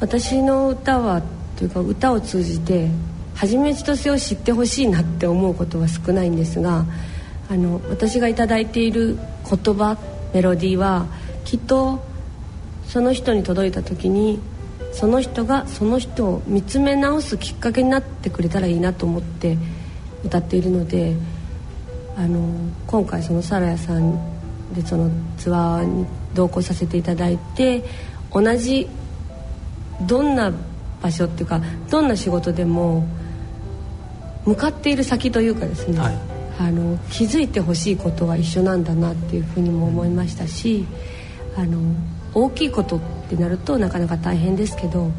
[0.00, 1.22] 私の歌は
[1.56, 2.88] というか歌を通じて
[3.34, 6.86] 初め千歳を知ってほしいなって思うことは少ないんですが
[7.50, 9.18] あの私が頂いている
[9.48, 9.98] 言葉
[10.32, 11.06] メロディーは
[11.44, 12.02] きっと
[12.86, 14.40] その人に届いた時に
[14.92, 19.58] その人がその人を見つめ直すきっかけになってくれたらいいなと思って
[20.24, 21.16] 歌っているので
[22.16, 22.48] あの
[22.86, 24.16] 今回そのサラヤさん
[24.72, 27.84] でそのツアーに同行させていただいて
[28.32, 28.88] 同じ
[30.06, 30.52] どんな
[31.02, 33.06] 場所っていうかどんな仕事でも
[34.44, 36.18] 向かっている先というかですね、はい、
[36.58, 40.86] あの気づいてほしいことは一緒なんだなっていうふうにも思いましたし
[41.56, 41.78] あの
[42.34, 45.10] 大きいことってなるとなかなか大変ですけど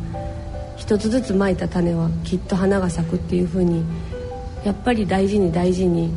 [0.77, 3.83] 一つずつまいた種はきっと花が咲くっていうふうに
[4.63, 6.11] やっぱり大事に大事に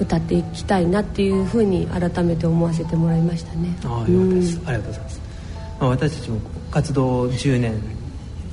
[0.00, 3.76] 歌っていきたいなっていうふうに改めて思わせてもらいましたね。
[3.84, 4.60] ああ、よかったです。
[4.64, 5.20] ありがとうございます。
[5.80, 6.40] まあ、私たちも
[6.70, 7.74] 活動10年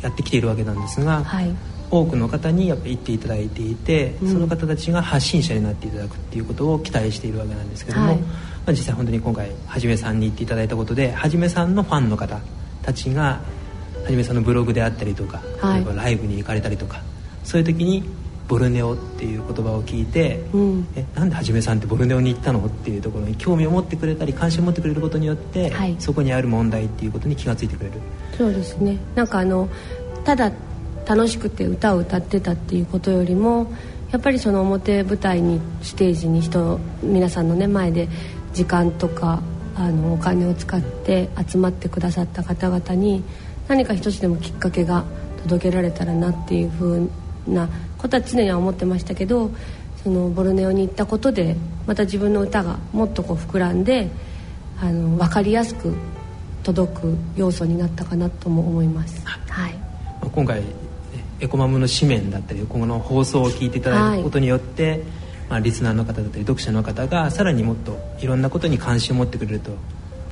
[0.02, 1.56] やってきているわけなんですが、はい、
[1.90, 8.26] 多くの方にやっぱり言っていただいていて、うん、その方たちが発信者になっていただくっていうことを期待しているわけなんですけども、はい、ま
[8.68, 12.40] あ、実際本当に今回はじめさんに言っていただいたことではじめさんのファンの方
[12.82, 13.42] たちが
[14.04, 15.42] はじめさんのブログであったりとか、
[15.74, 17.02] 例えばライブに行かれたりとか
[17.44, 18.04] そういう時に
[18.48, 20.88] ボルネオっていう言葉を聞いて、うん。
[20.96, 25.96] えなんではじめさんってボルネオに行ったのっていうところに興味を持ってくれたり関心を持ってくれることによって、はい。
[26.00, 28.00] そこにある問題っていうことに気が付いてくれる。
[28.38, 28.98] そうですね。
[29.16, 29.68] なんかあの
[30.24, 30.52] ただ
[31.08, 33.72] 楽しくて歌を歌ってたっていうことよりも
[34.12, 38.08] やっぱりその表舞台にステージに人皆さんのね前で
[38.54, 39.42] 時間とか
[39.76, 43.24] あのお金を使って集まってくださった方々に
[43.68, 45.04] 何か一つでもきっかけが
[45.44, 47.10] 届けられたらなっていうふう
[47.48, 49.52] なことは常には思ってましたけど
[50.04, 54.10] そのボルネオに行ったことでまた自分の歌がもっとこう膨らんで
[54.80, 55.96] あの分かりやすく
[56.64, 59.22] 届く要素になったかなとも思います。
[59.26, 59.74] はい
[60.22, 60.64] まあ今回
[61.48, 65.04] コマムの紙面だったり今後の放送を聞いていただくことによって、
[65.50, 69.72] まあ、リスナーの方だったり読者の方がさらにもっといろんなことに関心を持ってくれると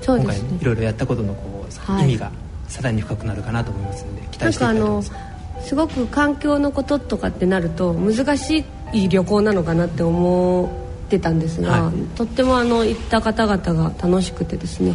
[0.06, 2.04] 今回いろいろやったことのこう、はい。
[2.04, 2.32] 意味が
[2.68, 5.68] さらに深くなるかなと思いますので期待していきたいと思います。
[5.68, 10.70] すごく環境のこととかってなると難しい旅行なのかなって思
[11.06, 12.18] ってたんですが、はい。
[12.18, 14.94] とってもあの行った方々が楽しくてですね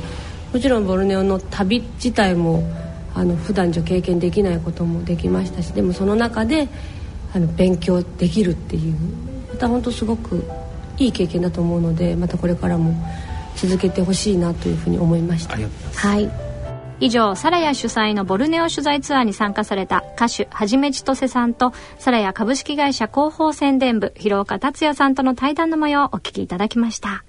[0.52, 2.62] もちろんボルネオの旅自体も
[3.18, 6.68] あの普段じゃ経験できないこともできましたしでもその中で
[7.34, 8.94] あの勉強できるっていう
[9.50, 10.44] また本当すごく
[10.98, 12.94] いい経験だと思うのでまたこれからも
[13.56, 15.56] 続けてほしいなというふうに思いました。
[15.56, 16.30] はい。
[17.00, 27.24] 以上サラヤ主催のボルネオ取材ツアーに参加された歌手はじめちとせさんとサラヤ株式会社広報宣伝部広岡達也さんとの対談の模様をお聞きいただきました。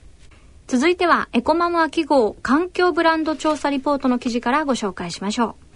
[0.69, 5.68] 続いてはエコマム秋号環境ブランド調査リポートの記事からご紹介しましょう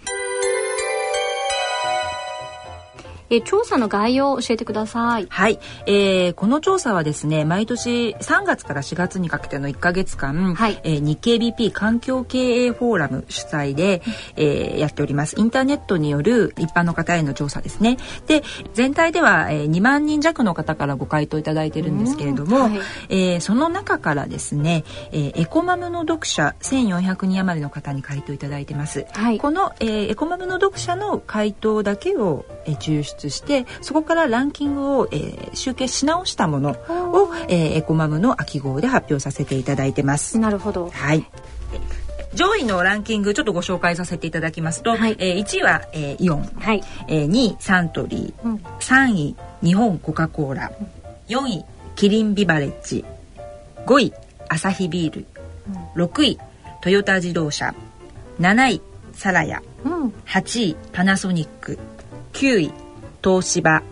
[3.30, 5.26] え調査の概要を教えてください。
[5.28, 10.80] はい、えーこの調査はですね毎年3月から4月にかけての1ヶ月間、はい。
[10.84, 14.02] えー日経 BP 環境経営フォーラム主催で、
[14.36, 15.38] えーやっております。
[15.38, 17.96] インターネットによる一般の方への調査ですね。
[18.26, 18.42] で
[18.74, 22.62] 全体では、えー2万人弱の方からご回答いただいてるんですけれども、うん。
[22.62, 22.80] はい。
[23.08, 29.38] えーその中からですね、えーエコマムの読者1400人余りの方に回答いただいてます、はい。
[29.38, 36.74] この、えーエコマムの読者の回答だけを、えー抽出してそこからランキングを、えー集計し直したものを、
[37.48, 40.38] えーエコマムの秋号で発表させていただいてます。
[40.38, 40.90] なるほど。
[40.90, 41.24] はい。
[42.34, 45.16] 上位のランキングちょっとご紹介させていただきますと、はい。
[45.18, 46.82] えー1位は、えーイオン、はい。
[47.08, 48.56] えー2位サントリー、うん。
[48.80, 50.72] 3位日本コカ・コーラ。
[51.28, 53.04] 4位キリンビバレッジ。
[53.86, 54.12] 5位
[54.48, 55.26] アサヒビール。
[55.96, 56.38] 6位
[56.82, 57.74] トヨタ自動車。
[58.40, 59.62] 7位サラヤ。
[59.84, 60.08] うん。
[60.26, 61.78] 8位パナソニック。
[62.32, 62.72] 9位
[63.24, 63.82] 東芝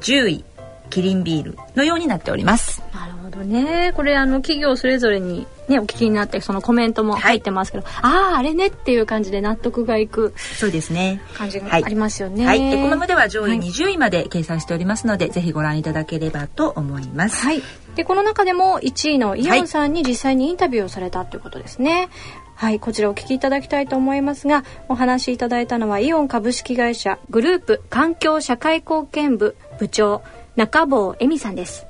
[0.00, 0.44] 10位
[0.90, 3.92] キリンビールのようになっておりますなるほどね。
[3.96, 12.46] これあの企業それぞれにねお聞きになってそのコメントも入ってますけど、あああれねっていう感じで納得がいくそうですね感じがはいありますよね。
[12.46, 17.44] はい、エコマムでは上位はい20位まで掲載しておりますので、ぜひご覧いただければと思います。
[17.44, 17.62] はい。
[17.96, 21.92] でこの中でも1位のイオンさんに実際にインタビューをされたということですね。
[21.92, 22.08] はい、
[22.54, 30.22] はいこちらお聞きいただきたいと思いますが、お話しいただいたのはイオン株式会社グループ環境社会貢献部部長
[30.56, 31.86] 中坊恵美さんです。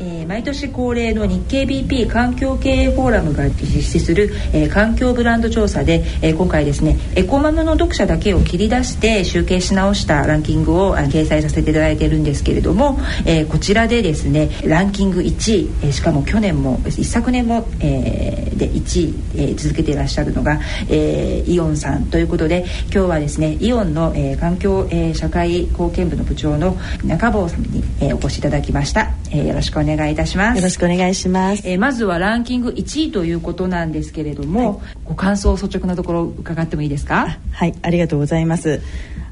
[0.00, 29.87] えー毎年恒例の日経 BP 環境経営フォーラムが実施する、えー環境ブランド調査で、えー今回ですねエコマムの読者だけを切り出して集計し直したランキングを掲載させていただいてるんですけれども、えーこちらでですねランキング1位、えーしかも去年も一昨年も、えーで1位、えー続けていらっしゃるのが、えーイオンさんということで今日はですねイオンの、えー環境、えー社会貢献部の部長の中坊さんに、えーお越しいただきました、えーよろしくお願いします。
[29.94, 31.62] いたしますよろしくお願いします。
[31.64, 37.38] えーまずはランキング1位ということなんですけれども、ご感想率直なところ伺ってもいいですか？
[37.52, 38.80] はい、ありがとうございます。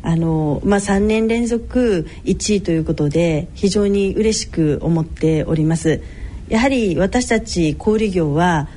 [0.03, 6.01] あのまあ3年連続1位ということで非常に嬉しく思っております。
[6.49, 8.69] やはり私たち小売業は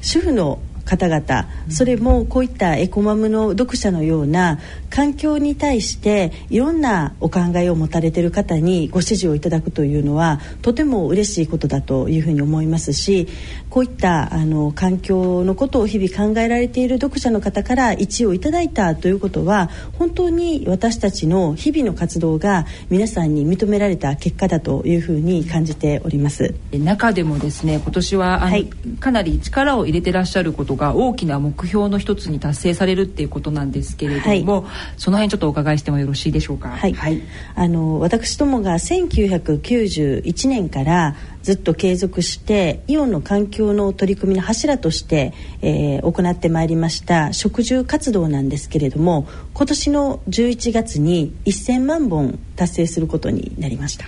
[0.00, 4.58] 主婦の方々それもこういったエコマムの読者のような
[4.90, 13.28] 環境に対していろんなお考えを持たれている方にご支持をいただくというのはとても嬉しいことだというふうに思いますし
[13.68, 26.52] こういったあの環境のことを日々考えられている読者の方から1位をいただいたということは本当に私たちの日々の活動が皆さんに認められた結果だというふうに感じております。
[26.72, 28.66] 中でもですね今年ははい
[28.98, 36.70] かなり力を入れてらっしゃることが大きな目標の一つに達成されるっていうことなんですけれども、はい、その辺ちょっとお伺いしてもよろしいでしょうか？
[36.70, 37.22] はい、はい、
[37.54, 54.06] あの私どもが1991年からずっと継続してイオンの環境の取り組みの柱として、えー、行ってまいりました植樹活動なんですけれども今年の11月に1000万本達成することになりました。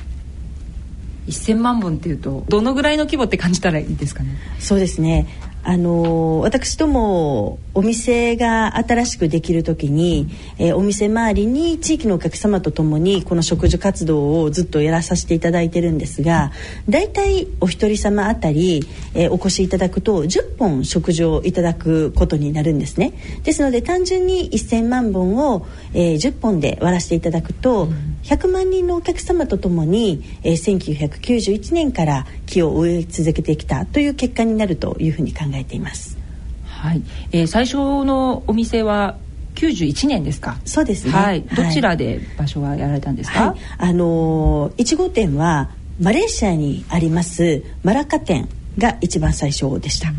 [1.29, 4.31] 1000万本っていうとどのぐらいの規模って感じたらいいですかね？
[4.59, 5.29] そうですね
[5.65, 10.27] あの私どもお店が新しくできる時に、
[10.59, 16.51] えー、お店周りに地域のお客様とともにこの植樹活動をずっとやらさせていただいてるんですが
[16.89, 18.85] 大体お一人様あたり、
[19.15, 23.13] えー、お越しいただくと10本植樹をいただくことになるんですね。
[23.45, 27.89] ですので単純に1000万本を、えー、10本で割らせていただくと、
[28.23, 36.17] 100万人のお客様とともに、えー、1991年から木を植え続けてきたという結果になるというふうに考えています。
[36.65, 37.03] はい、
[37.33, 39.17] えー、最初のお店は
[39.55, 40.57] 91年ですか？
[40.65, 41.13] そうですね。
[41.13, 41.43] はい。
[41.43, 43.51] どちらで場所はやられたんですか？
[43.51, 45.71] はい、あのー、1号店は
[46.01, 48.49] マレーシアにありますマラカ店
[48.79, 50.13] が一番最初でした。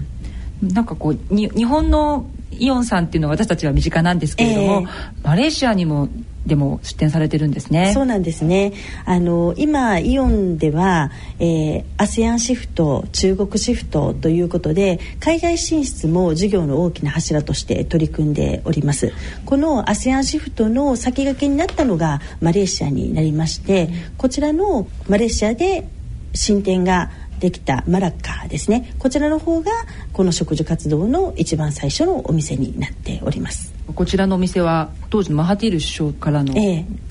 [0.61, 4.87] なんかこうに日本のイオンさんっていうのは私たちは身近なんですけれども、えー、
[5.27, 6.07] マレーシアにも
[6.45, 7.93] でも出店されてるんですね。
[7.93, 8.73] そうなんですね。
[9.05, 19.13] あの今イオンでは、えー、アセアンシフト、中国シフトということで海外進出も事業の大きな柱として取り組んでおります。
[19.45, 25.87] このアセアンシフトの先駆けになったのがマレーシアになりまして、こちらのマレーシアで
[26.33, 29.71] 進展ができたマラッカですねこちらの方が
[30.13, 36.53] この植樹活動の一番最初のお店になっておりますこちらのお店は当時のマハティール首相からの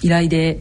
[0.02, 0.60] 依頼で、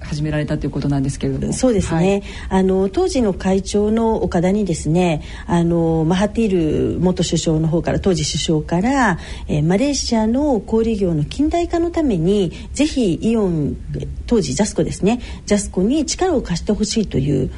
[0.00, 1.52] 始められたということなんですけれども。
[1.52, 13.76] そうですね、はい、あの当時の会長の岡田にですねあのマハティール元首相の方から当時首相から、えー、マレーシアの小売業の近代化のためにぜひイオン
[14.26, 17.50] 当時ジャスコですねジャスコに力を貸してほしいという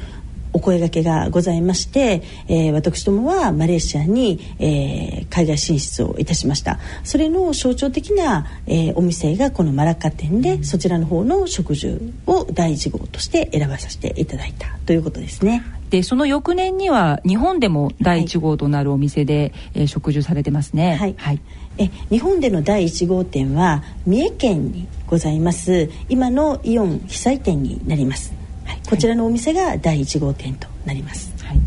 [0.53, 6.79] お声がけがございまして、えー、私どもはマレーシアに、えー、海外進出をいたしました。
[7.03, 15.63] それの象徴的な、えー、お店がこのマラッカ店でそちらの方の植樹を第1号として選ばさせていただいたということですね。
[15.89, 20.95] でその翌年には日本でも第1号となるお店で、はい、えー、植樹されてますね。
[20.95, 21.41] はい、はい、
[21.77, 25.89] え日本での第1号店は三重県にございます。
[26.07, 28.40] 今のイオン被災店になります
[28.89, 31.33] こちらのお店が第1号店となります。
[31.43, 31.57] はい、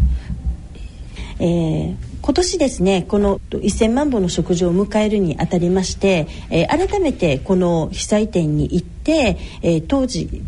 [1.40, 10.42] えー、今年ですねこの1000万本の食事を迎えるにあたりまして、えー、改めてこの被災店に行って、えー、当時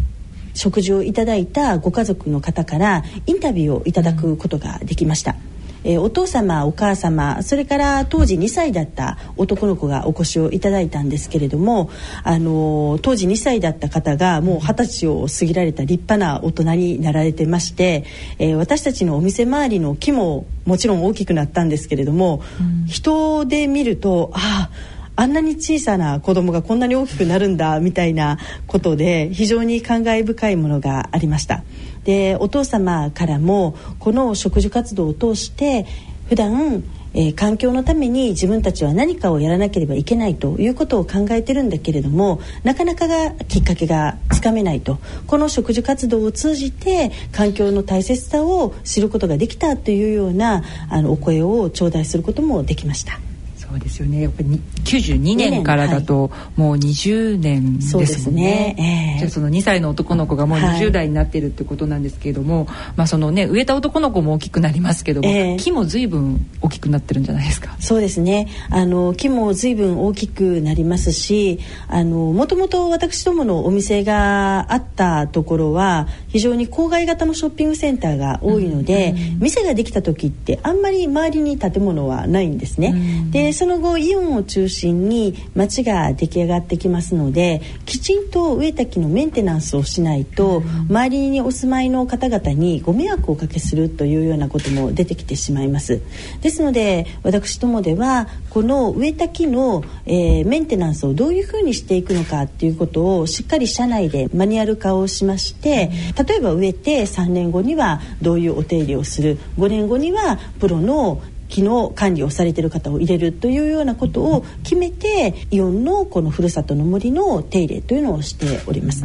[0.55, 5.33] 食事をいただいたご家族の方からインタビューをいただくことができました。
[5.33, 5.56] うん
[5.87, 11.91] えー、お父様お母様それから当時2歳だった男の子がお越しをいただいたんですけれども、
[12.25, 18.05] あのー、当時2歳だった方がもう二十歳を過ぎられた立派な大人になられてまして、
[18.39, 31.65] えー、私たちのお店周りの木ももちろん大きくなったんですけれども、うん、人で見るとあああんなに小さな子供がこんなに大きくなるんだみたいなことで非常に感慨深いものがありました。
[32.07, 35.85] でお父様からもこの植樹活動を通して
[36.29, 36.83] 普段
[37.19, 53.19] えー、環境のために自分たちは何かをやらなければいけないということを考えてるんだけれどもなかなかがきっかけがつかめないとこの植樹活動を通じて環境の大切さを知ることができたというようなあのお声を頂戴することもできました。
[53.57, 58.07] そうですよねやっぱり92年からだともう20年ですもんね。
[58.07, 58.77] そね。
[58.79, 67.77] えー、じゃあその2歳の男の子がもう20代になってるってことなんですけれども、はい、まあそのね植えた男の子も大きくなりますけども、えー、木も随分大きくなってるんじゃないですか？
[67.81, 68.49] そうですね。
[68.71, 71.59] あの木も随分大きくなりますし
[71.89, 82.93] あのもともと私どものお店があったところは非常に郊外型のショッピングセンターが多いので、うんうん、店ができた時ってあんまり周りに建物はないんですね。
[82.95, 96.01] うん、でその後イオンを中心に街が出来上がってきますのできちんと植えた木のメンテナンスをしないと、周りにお住まいの方々にご迷惑をおかけするというようなことも出てきてしまいます。
[96.43, 105.91] ですので私どもではこの植えた木の、えー、メンテナンスをどういうふうにしていくのかっていうことをしっかり社内でマニュアル化をしまして
[106.27, 109.39] 例えば植えて3年後にはどういうお手入れをする。
[109.59, 119.05] 5年後にはプロの機能管理をされている方を入れるというようなことを決めてイオンのこのふるさとの森の手入れというのをしております。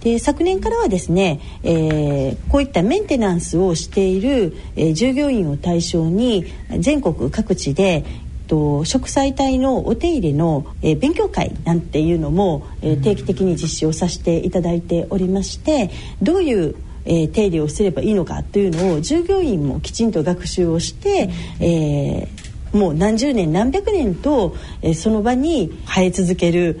[0.00, 6.44] で昨年からはですね、えー、こういったメンテナンスをしている、えー、従業員を対象に
[6.78, 8.04] 全国各地で
[8.48, 16.74] と植栽体のお手入れの、えー、勉強会なんていうのも、えー、定期的に実施をさせていただいておりましてどういう
[17.04, 21.30] えー、手入れをすればいいのかというのを従業員もきちんと学習をして、
[21.60, 26.80] えー、もう何十年何百年と、えー、その場に生え続ける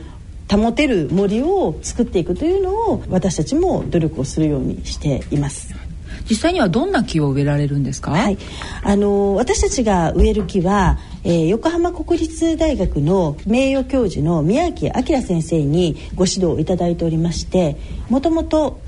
[0.50, 5.74] 保てる森を作っていくというのを私たちも努力をするようにしています。
[6.28, 8.38] 実際にはどんな木を植えられるんですか、はい、
[8.82, 17.76] あの私たちが植える木は、えー、横浜国立大学の名誉教授の宮城明先生にご指導をいただいておりまして
[18.08, 18.80] もともと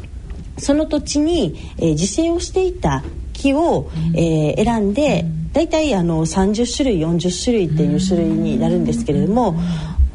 [0.58, 3.02] その土地に、えー、自生をしていた
[3.32, 9.56] 木を、えー、選んで、大体あの30種類40種類っていう種類になるんですけれども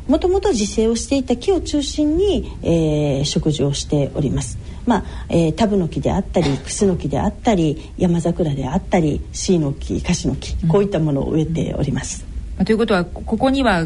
[0.09, 4.57] もともと自生をしていた木を中心に、えー、植樹をしております。
[4.85, 12.28] まあえー、タブの木であったりクスの木であったり山桜であったりシイの木カシの木こういったものを植えております。
[12.59, 13.85] うん、ということはここには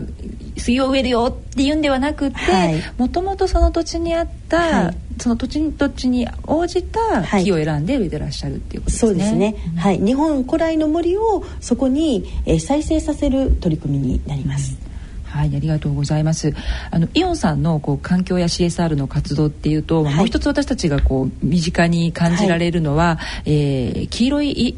[0.57, 2.37] 杉を植えるよっていうんではなくて
[2.97, 9.09] もともとその土地にあった、はい、その土地土地に応じた木を選んで植えてらっしゃるっていうことですね。
[9.09, 14.77] そうですね、はい、日本古来の森をそこに、えー、再生させる取り組みになります。
[14.87, 14.92] うん
[15.33, 16.53] はい、ありがとうございます。
[16.91, 24.77] あのイオンさんのこう環境や CSR の活動っていうと、はい、もう一つ私たちがこう身近に感じられるのは、はい、えー、黄色い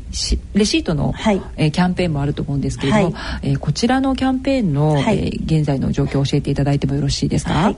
[0.53, 7.75] レシートの、はい、えー、キャンペーンもあると思うんですけれども、はい、えー、こちらのキャンペーンの、はい、えー、現在の状況を教えていただいてもよろしいですか？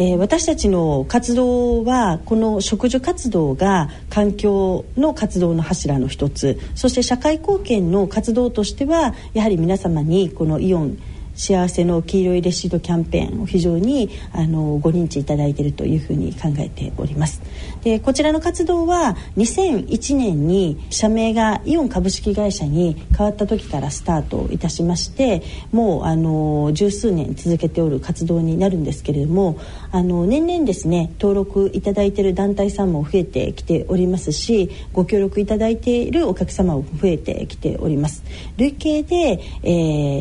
[0.00, 6.58] えー、私たちの活動はこの植樹活動が環境の活動の柱の一つ。
[6.76, 10.98] そして社会貢献の活動としてはやはり皆様にこのイオン
[11.38, 17.40] 幸せの黄色いレシートキャンペーンを非常にあのご認知いただいているというふうに考えております。
[17.82, 29.60] でこちらの活動は2001年に社名がイオン株式会社に変わった時からスタートいたしましてもうあの十数年続けておる活動になるんですけれども
[29.92, 38.24] あの年々ですね登録いただいている団体さんも増えてきておりますしご協力いただいているお客様も増えてきております。
[38.56, 39.70] 累計で、え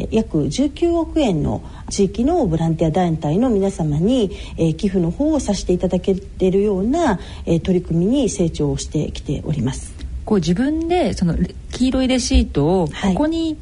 [0.03, 9.95] ー、約19億億円の地域のボランティア団体の皆様に、えー、寄付の方をさせていただけているような、えー、取り組みに成長してきております。
[10.25, 11.35] こう自分でその
[11.71, 13.57] 黄色いレシートをここに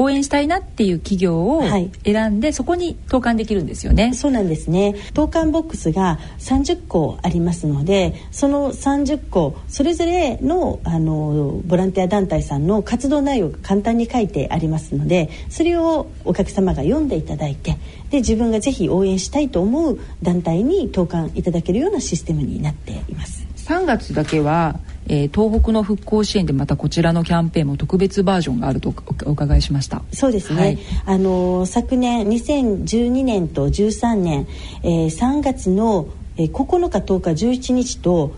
[0.00, 1.62] 応援したいなっていう企業を
[2.04, 4.14] 選んで、はい、そこに投函できるんですよね。
[4.14, 4.94] そうなんですね。
[5.12, 17.76] 投函ボックスが30個ありますので、その30個それぞれのあのボランティア団体さんの活動内容が簡単に書いてありますので、それをお客様が読んでいただいて、
[18.08, 23.46] で自分がぜひ応援したいと思う団体に投函いただけるようなシステムになっています。
[23.56, 24.80] 3月だけは
[25.12, 28.94] えー、東北の復興支援でまたこちらのキャンペーンも特別バージョンがあると
[29.26, 30.02] お伺いしました。
[30.12, 34.46] そうですね、はい、あの昨年2012年と13年、
[34.84, 36.06] えー、3月の
[36.36, 38.32] 9日10日11日と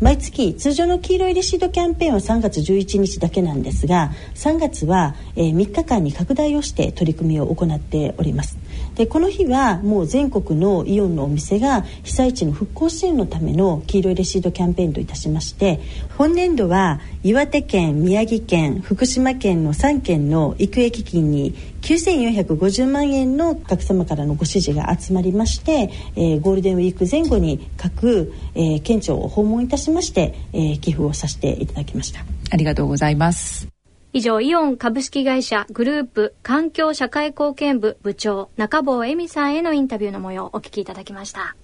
[0.00, 8.58] 毎月通常の黄色いレシートキャンペーンは3月11日だけなんですが3月は、えー、3日間に拡大をして取り組みを行っております
[8.98, 15.78] でこの日はもう全国のイオンのお店が被災地の復興支援のための黄色いレシートキャンペーンといたしまして
[16.16, 32.24] 本年度は岩手県宮城県福島県の3県の育英基金に9450万円のお客様からのご指示が集まりまして、えー、ゴールデンウィーク前後に各、えー、県庁を訪問いたしまして、えー、寄付をさせていただきました。
[32.50, 33.77] ありがとうございます。
[34.14, 41.56] 以上、イオン株式会社グループ環境社会貢献部部長中坊恵美さんへのインタビューの模様をお聞きいただきました。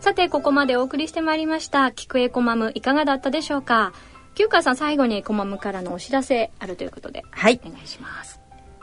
[0.00, 3.92] さて、ここまでお送りしてまいりました、キクエコマムいかがだったでしょうか？
[4.34, 7.60] 旧川さん最後にコマムからのお知らせあるということで、はい。
[7.64, 8.37] お願いします。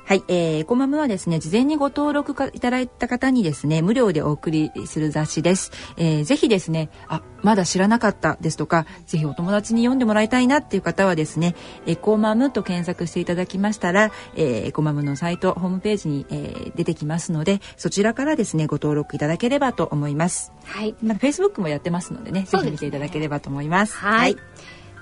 [0.07, 5.71] はい、えー、エコマムはですね、事前にご登録いただいた方にですね、無料でお送りする雑誌です。
[5.97, 11.55] えー、ぜひですね、あ、まだ知らなかったですとか、ぜひお友達に読んでもらいたいなっていう方はですね、
[11.87, 20.53] エコマムと検索していただきましたら、えー、エコマムのサイト、ホームページに、えー、出てきますので、そちらからですね、ご登録いただければと思います。
[20.65, 20.93] はい。
[21.01, 23.95] まあ、Facebook もやってますのでね、ぜひ見ていただければと思います。
[23.95, 24.37] はい、はい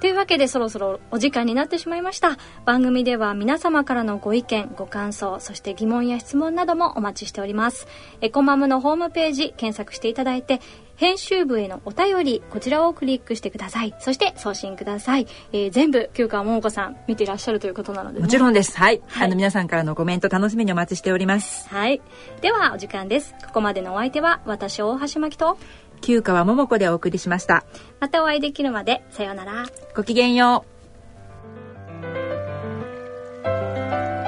[0.03, 2.37] というわけでそろそろお時間になってしまいました。
[2.65, 7.87] 番組では皆様からのご意見ご感想そして疑問や質問などもお待ちしております。
[8.19, 10.59] エコマムのホームページ検索していただいて
[10.97, 13.95] 編集部へのお便りこちらをクリックしてください。
[13.99, 18.77] そして送信ください、えー、全部旧川桃子さん見ていらっしゃるということなので、ね、もちろんです。
[18.77, 21.69] はい、はい、あの皆さんからのコメント楽しみにお待ちしております。
[21.69, 22.01] はい。
[22.41, 23.33] ではお時間です。
[23.45, 25.57] ここまでのお相手は私大橋真希と
[26.03, 27.63] 旧川桃子でお送りしました。
[28.01, 29.65] またお会いできるまで、さようなら。
[29.95, 30.73] ごきげんよう。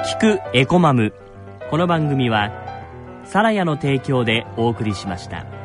[0.06, 1.12] 聞くエコマム。
[1.70, 2.50] この番組は、
[3.24, 5.55] サラヤの提供でお送りしました。